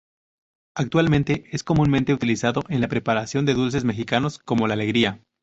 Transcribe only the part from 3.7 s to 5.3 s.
mexicanos, como la alegría.